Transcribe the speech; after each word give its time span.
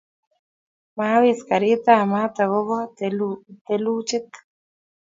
Mawis 0.97 1.39
karitab 1.47 2.01
maat 2.11 2.35
akobo 2.43 2.77
thelujit 3.65 4.27